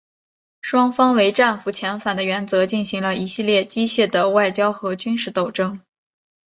[0.63, 5.79] 双方为战俘遣返的原则进行了一系列激烈的外交和军事斗争。